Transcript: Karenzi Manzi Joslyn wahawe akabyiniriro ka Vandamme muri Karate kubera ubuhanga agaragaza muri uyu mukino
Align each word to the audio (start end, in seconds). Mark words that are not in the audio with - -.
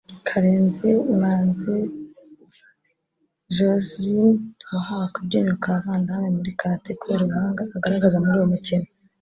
Karenzi 0.27 0.89
Manzi 1.19 1.75
Joslyn 3.55 4.31
wahawe 4.71 5.03
akabyiniriro 5.07 5.55
ka 5.63 5.71
Vandamme 5.83 6.29
muri 6.37 6.51
Karate 6.59 6.91
kubera 6.99 7.23
ubuhanga 7.23 7.61
agaragaza 7.77 8.17
muri 8.23 8.37
uyu 8.37 8.53
mukino 8.55 8.87